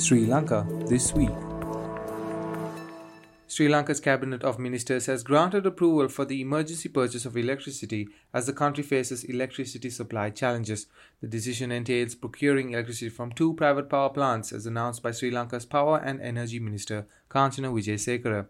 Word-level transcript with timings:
Sri 0.00 0.24
Lanka 0.24 0.66
this 0.86 1.12
week. 1.12 1.28
Sri 3.46 3.68
Lanka's 3.68 4.00
Cabinet 4.00 4.42
of 4.42 4.58
Ministers 4.58 5.04
has 5.04 5.22
granted 5.22 5.66
approval 5.66 6.08
for 6.08 6.24
the 6.24 6.40
emergency 6.40 6.88
purchase 6.88 7.26
of 7.26 7.36
electricity 7.36 8.08
as 8.32 8.46
the 8.46 8.54
country 8.54 8.82
faces 8.82 9.24
electricity 9.24 9.90
supply 9.90 10.30
challenges. 10.30 10.86
The 11.20 11.28
decision 11.28 11.70
entails 11.70 12.14
procuring 12.14 12.72
electricity 12.72 13.10
from 13.10 13.32
two 13.32 13.52
private 13.52 13.90
power 13.90 14.08
plants 14.08 14.52
as 14.52 14.64
announced 14.64 15.02
by 15.02 15.10
Sri 15.10 15.30
Lanka's 15.30 15.66
Power 15.66 15.98
and 15.98 16.18
Energy 16.22 16.60
Minister 16.60 17.06
Kanchana 17.28 17.70
Wijesekara. 17.70 18.46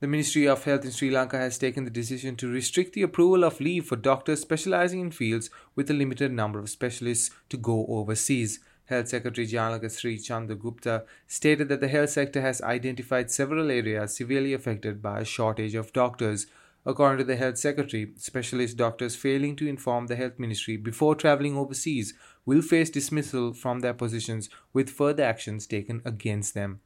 The 0.00 0.08
Ministry 0.08 0.48
of 0.48 0.64
Health 0.64 0.84
in 0.84 0.90
Sri 0.90 1.10
Lanka 1.10 1.38
has 1.38 1.56
taken 1.56 1.84
the 1.84 1.90
decision 1.90 2.34
to 2.34 2.50
restrict 2.50 2.94
the 2.94 3.02
approval 3.02 3.44
of 3.44 3.60
leave 3.60 3.86
for 3.86 3.94
doctors 3.94 4.40
specializing 4.40 5.00
in 5.00 5.12
fields 5.12 5.50
with 5.76 5.88
a 5.88 5.94
limited 5.94 6.32
number 6.32 6.58
of 6.58 6.68
specialists 6.68 7.30
to 7.48 7.56
go 7.56 7.86
overseas. 7.88 8.58
Health 8.88 9.08
Secretary 9.08 9.46
Janaka 9.46 9.90
Sri 9.90 10.16
Gupta 10.16 11.04
stated 11.26 11.68
that 11.68 11.80
the 11.80 11.88
health 11.88 12.08
sector 12.08 12.40
has 12.40 12.62
identified 12.62 13.30
several 13.30 13.70
areas 13.70 14.16
severely 14.16 14.54
affected 14.54 15.02
by 15.02 15.20
a 15.20 15.24
shortage 15.26 15.74
of 15.74 15.92
doctors. 15.92 16.46
According 16.86 17.18
to 17.18 17.24
the 17.24 17.36
Health 17.36 17.58
Secretary, 17.58 18.12
specialist 18.16 18.78
doctors 18.78 19.14
failing 19.14 19.56
to 19.56 19.68
inform 19.68 20.06
the 20.06 20.16
Health 20.16 20.38
Ministry 20.38 20.78
before 20.78 21.14
travelling 21.14 21.54
overseas 21.54 22.14
will 22.46 22.62
face 22.62 22.88
dismissal 22.88 23.52
from 23.52 23.80
their 23.80 23.92
positions 23.92 24.48
with 24.72 24.88
further 24.88 25.22
actions 25.22 25.66
taken 25.66 26.00
against 26.06 26.54
them. 26.54 26.80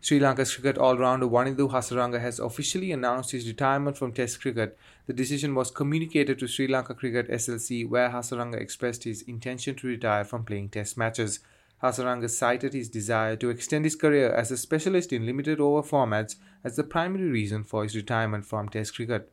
Sri 0.00 0.20
Lanka's 0.20 0.54
cricket 0.54 0.78
all-rounder 0.78 1.26
Wanindu 1.26 1.70
Hasaranga 1.70 2.20
has 2.20 2.38
officially 2.38 2.92
announced 2.92 3.32
his 3.32 3.48
retirement 3.48 3.98
from 3.98 4.12
Test 4.12 4.40
cricket. 4.40 4.78
The 5.06 5.12
decision 5.12 5.56
was 5.56 5.72
communicated 5.72 6.38
to 6.38 6.46
Sri 6.46 6.68
Lanka 6.68 6.94
Cricket 6.94 7.28
SLC 7.28 7.88
where 7.88 8.10
Hasaranga 8.10 8.60
expressed 8.60 9.02
his 9.02 9.22
intention 9.22 9.74
to 9.74 9.88
retire 9.88 10.24
from 10.24 10.44
playing 10.44 10.68
Test 10.68 10.96
matches. 10.96 11.40
Hasaranga 11.82 12.30
cited 12.30 12.74
his 12.74 12.88
desire 12.88 13.34
to 13.36 13.50
extend 13.50 13.84
his 13.84 13.96
career 13.96 14.30
as 14.30 14.52
a 14.52 14.56
specialist 14.56 15.12
in 15.12 15.26
limited 15.26 15.60
over 15.60 15.82
formats 15.82 16.36
as 16.62 16.76
the 16.76 16.84
primary 16.84 17.28
reason 17.28 17.64
for 17.64 17.82
his 17.82 17.96
retirement 17.96 18.46
from 18.46 18.68
Test 18.68 18.94
cricket. 18.94 19.32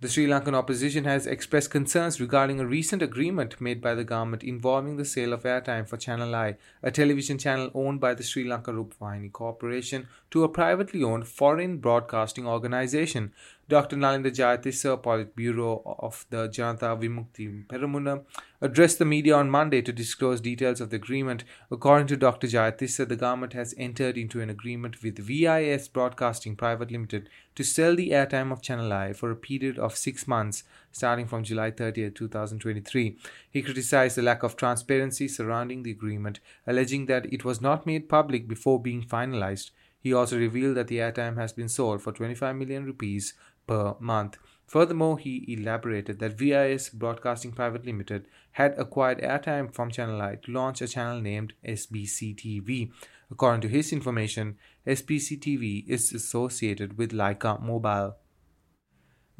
The 0.00 0.08
Sri 0.08 0.28
Lankan 0.28 0.54
opposition 0.54 1.06
has 1.06 1.26
expressed 1.26 1.72
concerns 1.72 2.20
regarding 2.20 2.60
a 2.60 2.66
recent 2.66 3.02
agreement 3.02 3.60
made 3.60 3.80
by 3.80 3.96
the 3.96 4.04
government 4.04 4.44
involving 4.44 4.96
the 4.96 5.04
sale 5.04 5.32
of 5.32 5.42
airtime 5.42 5.88
for 5.88 5.96
Channel 5.96 6.32
I, 6.36 6.56
a 6.84 6.92
television 6.92 7.36
channel 7.36 7.72
owned 7.74 7.98
by 7.98 8.14
the 8.14 8.22
Sri 8.22 8.48
Lanka 8.48 8.70
Rupavahini 8.70 9.32
Corporation, 9.32 10.06
to 10.30 10.44
a 10.44 10.48
privately 10.48 11.02
owned 11.02 11.26
foreign 11.26 11.78
broadcasting 11.78 12.46
organization. 12.46 13.32
Dr. 13.68 13.96
Nalinda 13.96 14.30
Jayatissa, 14.30 15.02
Politburo 15.02 15.82
of 15.84 16.24
the 16.30 16.48
Janata 16.48 16.98
Vimukti 16.98 17.66
Peramuna, 17.66 18.24
addressed 18.62 18.98
the 18.98 19.04
media 19.04 19.34
on 19.34 19.50
Monday 19.50 19.82
to 19.82 19.92
disclose 19.92 20.40
details 20.40 20.80
of 20.80 20.90
the 20.90 20.96
agreement. 20.96 21.44
According 21.70 22.06
to 22.06 22.16
Dr. 22.16 22.46
Jayatissa, 22.46 23.06
the 23.06 23.16
government 23.16 23.52
has 23.52 23.74
entered 23.76 24.16
into 24.16 24.40
an 24.40 24.48
agreement 24.48 25.02
with 25.02 25.18
VIS 25.18 25.88
Broadcasting 25.88 26.56
Private 26.56 26.90
Limited 26.90 27.28
to 27.56 27.64
sell 27.64 27.94
the 27.94 28.10
airtime 28.10 28.52
of 28.52 28.62
Channel 28.62 28.92
I 28.92 29.12
for 29.12 29.30
a 29.30 29.36
period 29.36 29.78
of 29.78 29.87
six 29.96 30.26
months, 30.26 30.64
starting 30.92 31.26
from 31.26 31.44
July 31.44 31.70
30, 31.70 32.10
2023. 32.10 33.16
He 33.50 33.62
criticized 33.62 34.16
the 34.16 34.22
lack 34.22 34.42
of 34.42 34.56
transparency 34.56 35.28
surrounding 35.28 35.82
the 35.82 35.90
agreement, 35.90 36.40
alleging 36.66 37.06
that 37.06 37.32
it 37.32 37.44
was 37.44 37.60
not 37.60 37.86
made 37.86 38.08
public 38.08 38.48
before 38.48 38.80
being 38.80 39.02
finalized. 39.02 39.70
He 40.00 40.12
also 40.12 40.38
revealed 40.38 40.76
that 40.76 40.88
the 40.88 40.98
airtime 40.98 41.36
has 41.36 41.52
been 41.52 41.68
sold 41.68 42.02
for 42.02 42.12
25 42.12 42.56
million 42.56 42.84
rupees 42.84 43.34
per 43.66 43.94
month. 44.00 44.38
Furthermore, 44.66 45.18
he 45.18 45.46
elaborated 45.48 46.18
that 46.18 46.38
VIS 46.38 46.90
Broadcasting 46.90 47.52
Private 47.52 47.86
Limited 47.86 48.26
had 48.52 48.78
acquired 48.78 49.18
airtime 49.20 49.74
from 49.74 49.90
Channel 49.90 50.20
I 50.20 50.36
to 50.36 50.52
launch 50.52 50.82
a 50.82 50.88
channel 50.88 51.20
named 51.22 51.54
SBC 51.66 52.36
TV. 52.36 52.92
According 53.30 53.62
to 53.62 53.68
his 53.68 53.92
information, 53.92 54.58
SBC 54.86 55.38
TV 55.40 55.88
is 55.88 56.12
associated 56.12 56.98
with 56.98 57.12
Lyca 57.12 57.62
Mobile. 57.62 58.16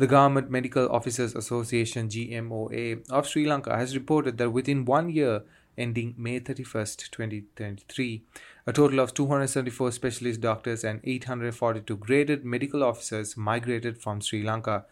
The 0.00 0.06
Government 0.06 0.48
Medical 0.48 0.88
Officers 0.90 1.34
Association 1.34 2.08
GMOA 2.08 3.10
of 3.10 3.26
Sri 3.26 3.44
Lanka 3.48 3.76
has 3.76 3.96
reported 3.96 4.38
that 4.38 4.50
within 4.50 4.84
one 4.84 5.10
year, 5.10 5.42
ending 5.76 6.14
May 6.16 6.38
31st, 6.38 7.10
2023. 7.10 8.22
A 8.68 8.72
total 8.72 9.00
of 9.00 9.12
274 9.12 9.90
specialist 9.90 10.40
doctors 10.40 10.84
and 10.84 11.00
842 11.02 11.96
graded 11.96 12.44
medical 12.44 12.84
officers 12.84 13.36
migrated 13.36 13.98
from 14.00 14.20
Sri 14.20 14.44
Lanka. 14.44 14.84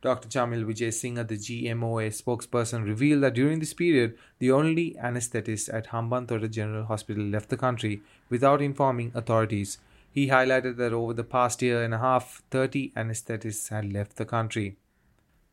Dr. 0.00 0.30
Chamil 0.30 0.64
Wijesinghe, 0.64 1.28
the 1.28 1.36
GMOA 1.36 2.08
spokesperson, 2.08 2.86
revealed 2.86 3.22
that 3.22 3.34
during 3.34 3.58
this 3.58 3.74
period, 3.74 4.16
the 4.38 4.50
only 4.50 4.96
anesthetist 4.98 5.72
at 5.74 5.88
Hambantota 5.88 6.50
General 6.50 6.86
Hospital 6.86 7.24
left 7.24 7.50
the 7.50 7.58
country 7.58 8.00
without 8.30 8.62
informing 8.62 9.12
authorities. 9.14 9.76
He 10.14 10.28
highlighted 10.28 10.76
that 10.76 10.92
over 10.92 11.12
the 11.12 11.24
past 11.24 11.60
year 11.60 11.82
and 11.82 11.92
a 11.92 11.98
half, 11.98 12.44
30 12.52 12.92
anesthetists 12.96 13.70
had 13.70 13.92
left 13.92 14.16
the 14.16 14.24
country. 14.24 14.76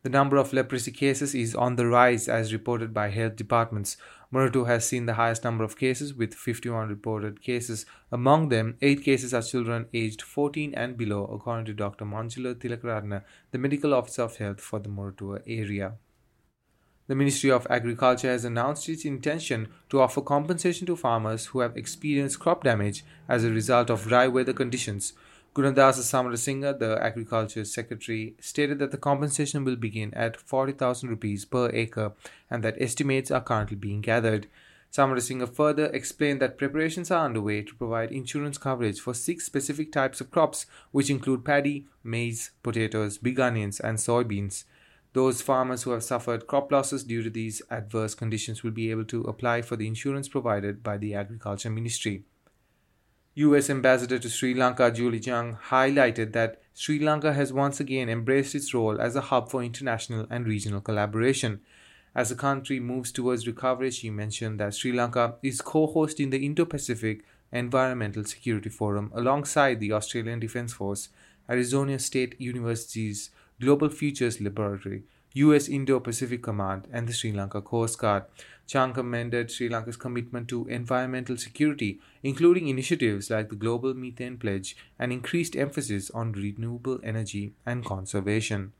The 0.04 0.08
number 0.08 0.36
of 0.36 0.52
leprosy 0.52 0.92
cases 0.92 1.34
is 1.34 1.56
on 1.56 1.74
the 1.74 1.88
rise 1.88 2.28
as 2.28 2.52
reported 2.52 2.94
by 2.94 3.08
health 3.08 3.34
departments. 3.34 3.96
Moratuwa 4.32 4.68
has 4.68 4.86
seen 4.86 5.06
the 5.06 5.14
highest 5.14 5.42
number 5.42 5.64
of 5.64 5.76
cases 5.76 6.14
with 6.14 6.32
51 6.32 6.88
reported 6.88 7.42
cases. 7.42 7.86
Among 8.12 8.50
them, 8.50 8.76
8 8.80 9.02
cases 9.02 9.34
are 9.34 9.42
children 9.42 9.86
aged 9.92 10.22
14 10.22 10.74
and 10.74 10.96
below, 10.96 11.24
according 11.24 11.64
to 11.66 11.74
Dr. 11.74 12.04
Manjula 12.04 12.54
Tilakaratna, 12.54 13.24
the 13.50 13.58
medical 13.58 13.92
officer 13.92 14.22
of 14.22 14.36
health 14.36 14.60
for 14.60 14.78
the 14.78 14.88
Moratuwa 14.88 15.42
area. 15.44 15.94
The 17.08 17.16
Ministry 17.16 17.50
of 17.50 17.66
Agriculture 17.68 18.28
has 18.28 18.44
announced 18.44 18.88
its 18.88 19.04
intention 19.04 19.68
to 19.90 20.00
offer 20.00 20.20
compensation 20.20 20.86
to 20.86 20.94
farmers 20.94 21.46
who 21.46 21.58
have 21.58 21.76
experienced 21.76 22.38
crop 22.38 22.62
damage 22.62 23.04
as 23.28 23.42
a 23.42 23.50
result 23.50 23.90
of 23.90 24.06
dry 24.06 24.28
weather 24.28 24.52
conditions. 24.52 25.12
Gunadasa 25.52 26.00
Samarasinghe, 26.00 26.78
the 26.78 27.02
Agriculture 27.02 27.64
Secretary, 27.64 28.36
stated 28.40 28.78
that 28.78 28.92
the 28.92 28.96
compensation 28.96 29.64
will 29.64 29.76
begin 29.76 30.14
at 30.14 30.40
40,000 30.40 31.08
rupees 31.08 31.44
per 31.44 31.70
acre 31.74 32.12
and 32.48 32.62
that 32.62 32.80
estimates 32.80 33.32
are 33.32 33.42
currently 33.42 33.76
being 33.76 34.00
gathered. 34.00 34.46
Samarasinghe 34.92 35.52
further 35.52 35.86
explained 35.86 36.40
that 36.40 36.56
preparations 36.56 37.10
are 37.10 37.24
underway 37.24 37.62
to 37.62 37.74
provide 37.74 38.12
insurance 38.12 38.58
coverage 38.58 39.00
for 39.00 39.12
six 39.12 39.44
specific 39.44 39.90
types 39.90 40.20
of 40.20 40.30
crops, 40.30 40.66
which 40.92 41.10
include 41.10 41.44
paddy, 41.44 41.86
maize, 42.04 42.52
potatoes, 42.62 43.18
big 43.18 43.40
onions, 43.40 43.80
and 43.80 43.98
soybeans. 43.98 44.64
Those 45.14 45.42
farmers 45.42 45.82
who 45.82 45.90
have 45.90 46.02
suffered 46.02 46.46
crop 46.46 46.72
losses 46.72 47.04
due 47.04 47.22
to 47.22 47.28
these 47.28 47.60
adverse 47.70 48.14
conditions 48.14 48.62
will 48.62 48.70
be 48.70 48.90
able 48.90 49.04
to 49.06 49.22
apply 49.22 49.60
for 49.62 49.76
the 49.76 49.86
insurance 49.86 50.28
provided 50.28 50.82
by 50.82 50.96
the 50.96 51.14
Agriculture 51.14 51.68
Ministry. 51.68 52.24
US 53.34 53.68
Ambassador 53.70 54.18
to 54.18 54.28
Sri 54.28 54.54
Lanka 54.54 54.90
Julie 54.90 55.20
Chung 55.20 55.58
highlighted 55.68 56.32
that 56.32 56.60
Sri 56.74 56.98
Lanka 56.98 57.32
has 57.34 57.52
once 57.52 57.80
again 57.80 58.08
embraced 58.08 58.54
its 58.54 58.72
role 58.72 59.00
as 59.00 59.16
a 59.16 59.22
hub 59.22 59.50
for 59.50 59.62
international 59.62 60.26
and 60.30 60.46
regional 60.46 60.80
collaboration. 60.80 61.60
As 62.14 62.28
the 62.28 62.34
country 62.34 62.80
moves 62.80 63.10
towards 63.10 63.46
recovery, 63.46 63.90
she 63.90 64.10
mentioned 64.10 64.60
that 64.60 64.74
Sri 64.74 64.92
Lanka 64.92 65.36
is 65.42 65.60
co 65.62 65.86
hosting 65.86 66.30
the 66.30 66.44
Indo 66.44 66.64
Pacific 66.66 67.24
Environmental 67.50 68.24
Security 68.24 68.68
Forum 68.70 69.10
alongside 69.14 69.80
the 69.80 69.92
Australian 69.92 70.40
Defence 70.40 70.72
Force, 70.72 71.08
Arizona 71.48 71.98
State 71.98 72.38
University's 72.38 73.30
Global 73.62 73.90
Futures 73.90 74.40
Laboratory, 74.40 75.04
US 75.34 75.68
Indo 75.68 76.00
Pacific 76.00 76.42
Command, 76.42 76.88
and 76.92 77.06
the 77.06 77.12
Sri 77.12 77.30
Lanka 77.30 77.62
Coast 77.62 77.96
Guard. 77.96 78.24
Chung 78.66 78.92
commended 78.92 79.52
Sri 79.52 79.68
Lanka's 79.68 79.96
commitment 79.96 80.48
to 80.48 80.66
environmental 80.66 81.36
security, 81.36 82.00
including 82.24 82.66
initiatives 82.66 83.30
like 83.30 83.50
the 83.50 83.54
Global 83.54 83.94
Methane 83.94 84.36
Pledge 84.36 84.76
and 84.98 85.12
increased 85.12 85.54
emphasis 85.54 86.10
on 86.10 86.32
renewable 86.32 86.98
energy 87.04 87.54
and 87.64 87.84
conservation. 87.84 88.72